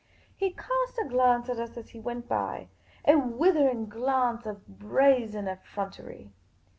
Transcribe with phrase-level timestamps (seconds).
[0.35, 2.69] He cast a glance at us as he went by,
[3.05, 6.31] a withering glance of brazen effrontery.